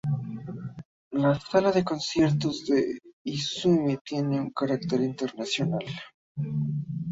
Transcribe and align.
La 1.23 1.33
sala 1.41 1.71
de 1.71 1.83
conciertos 1.83 2.65
de 2.65 2.97
Izumi 3.23 3.97
tiene 3.97 4.41
un 4.41 4.49
carácter 4.49 5.01
internacional. 5.01 5.85